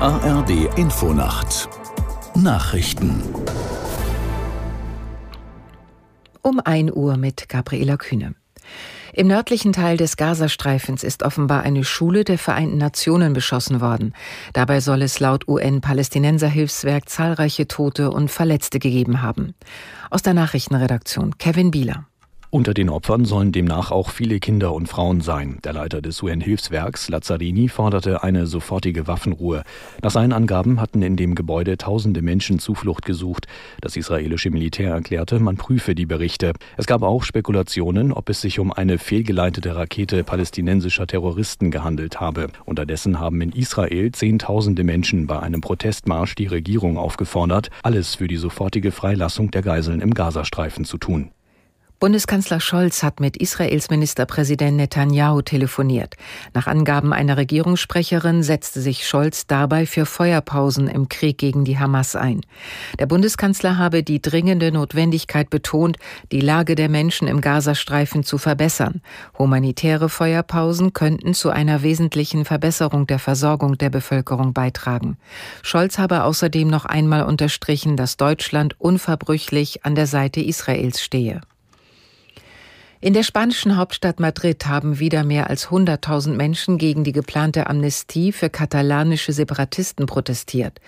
[0.00, 1.68] ARD Infonacht
[2.34, 3.22] Nachrichten
[6.40, 8.34] Um 1 Uhr mit Gabriela Kühne.
[9.12, 14.14] Im nördlichen Teil des Gazastreifens ist offenbar eine Schule der Vereinten Nationen beschossen worden.
[14.54, 19.54] Dabei soll es laut UN-Palästinenserhilfswerk zahlreiche Tote und Verletzte gegeben haben.
[20.08, 22.06] Aus der Nachrichtenredaktion Kevin Bieler.
[22.52, 25.58] Unter den Opfern sollen demnach auch viele Kinder und Frauen sein.
[25.62, 29.62] Der Leiter des UN-Hilfswerks, Lazzarini, forderte eine sofortige Waffenruhe.
[30.02, 33.46] Nach seinen Angaben hatten in dem Gebäude tausende Menschen Zuflucht gesucht.
[33.80, 36.52] Das israelische Militär erklärte, man prüfe die Berichte.
[36.76, 42.48] Es gab auch Spekulationen, ob es sich um eine fehlgeleitete Rakete palästinensischer Terroristen gehandelt habe.
[42.64, 48.38] Unterdessen haben in Israel Zehntausende Menschen bei einem Protestmarsch die Regierung aufgefordert, alles für die
[48.38, 51.30] sofortige Freilassung der Geiseln im Gazastreifen zu tun.
[52.00, 56.16] Bundeskanzler Scholz hat mit Israels Ministerpräsident Netanyahu telefoniert.
[56.54, 62.16] Nach Angaben einer Regierungssprecherin setzte sich Scholz dabei für Feuerpausen im Krieg gegen die Hamas
[62.16, 62.40] ein.
[62.98, 65.98] Der Bundeskanzler habe die dringende Notwendigkeit betont,
[66.32, 69.02] die Lage der Menschen im Gazastreifen zu verbessern.
[69.38, 75.18] Humanitäre Feuerpausen könnten zu einer wesentlichen Verbesserung der Versorgung der Bevölkerung beitragen.
[75.60, 81.42] Scholz habe außerdem noch einmal unterstrichen, dass Deutschland unverbrüchlich an der Seite Israels stehe.
[83.02, 88.30] In der spanischen Hauptstadt Madrid haben wieder mehr als 100.000 Menschen gegen die geplante Amnestie
[88.30, 90.82] für katalanische Separatisten protestiert.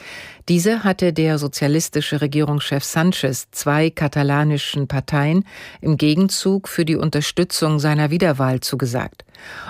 [0.47, 5.47] Diese hatte der sozialistische Regierungschef Sanchez zwei katalanischen Parteien
[5.81, 9.25] im Gegenzug für die Unterstützung seiner Wiederwahl zugesagt.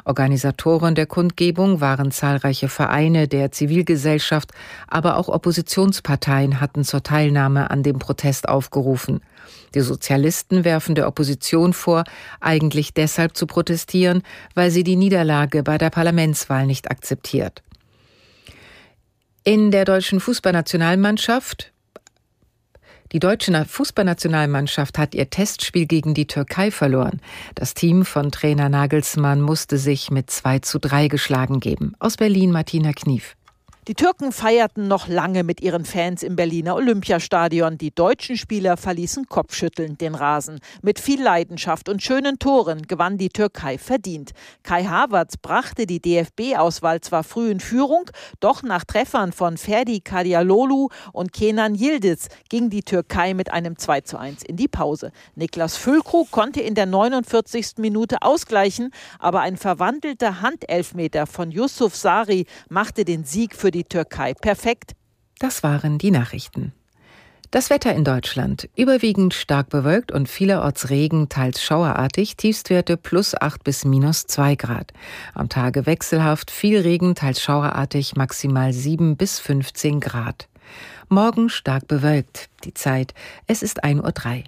[0.04, 4.52] Organisatoren der Kundgebung waren zahlreiche Vereine der Zivilgesellschaft,
[4.88, 9.20] aber auch Oppositionsparteien hatten zur Teilnahme an dem Protest aufgerufen.
[9.74, 12.04] Die Sozialisten werfen der Opposition vor,
[12.40, 14.22] eigentlich deshalb zu protestieren,
[14.54, 17.62] weil sie die Niederlage bei der Parlamentswahl nicht akzeptiert.
[19.44, 21.71] In der deutschen Fußballnationalmannschaft
[23.12, 27.20] die deutsche Fußballnationalmannschaft hat ihr Testspiel gegen die Türkei verloren.
[27.54, 31.94] Das Team von Trainer Nagelsmann musste sich mit 2 zu 3 geschlagen geben.
[31.98, 33.36] Aus Berlin Martina Knief.
[33.88, 37.78] Die Türken feierten noch lange mit ihren Fans im Berliner Olympiastadion.
[37.78, 40.60] Die deutschen Spieler verließen kopfschüttelnd den Rasen.
[40.82, 44.34] Mit viel Leidenschaft und schönen Toren gewann die Türkei verdient.
[44.62, 48.04] Kai Havertz brachte die DFB-Auswahl zwar früh in Führung,
[48.38, 54.02] doch nach Treffern von Ferdi Kadialolu und Kenan Yildiz ging die Türkei mit einem 2
[54.02, 55.10] zu 1 in die Pause.
[55.34, 57.78] Niklas Füllkrug konnte in der 49.
[57.78, 64.34] Minute ausgleichen, aber ein verwandelter Handelfmeter von Yusuf Sari machte den Sieg für die Türkei
[64.34, 64.92] perfekt.
[65.40, 66.72] Das waren die Nachrichten.
[67.50, 68.70] Das Wetter in Deutschland.
[68.76, 74.92] Überwiegend stark bewölkt und vielerorts Regen, teils schauerartig, Tiefstwerte plus 8 bis minus 2 Grad.
[75.34, 80.48] Am Tage wechselhaft, viel Regen, teils schauerartig, maximal 7 bis 15 Grad.
[81.10, 82.48] Morgen stark bewölkt.
[82.64, 83.12] Die Zeit,
[83.46, 84.44] es ist 1.03 Uhr.